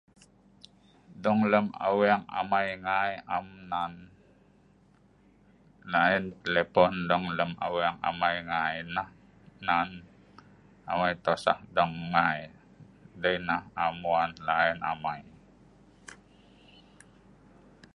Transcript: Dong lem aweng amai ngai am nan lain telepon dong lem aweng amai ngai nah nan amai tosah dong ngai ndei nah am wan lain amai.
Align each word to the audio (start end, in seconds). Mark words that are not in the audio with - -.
Dong 1.23 1.39
lem 1.51 1.65
aweng 1.87 2.23
amai 2.39 2.67
ngai 2.85 3.11
am 3.35 3.45
nan 3.71 3.91
lain 5.93 6.23
telepon 6.43 6.91
dong 7.09 7.25
lem 7.37 7.51
aweng 7.65 7.97
amai 8.07 8.35
ngai 8.49 8.75
nah 8.95 9.09
nan 9.67 9.87
amai 10.91 11.13
tosah 11.23 11.59
dong 11.75 11.93
ngai 12.13 12.39
ndei 13.17 13.37
nah 13.47 13.61
am 13.83 13.95
wan 14.09 14.31
lain 14.47 14.77
amai. 14.91 15.21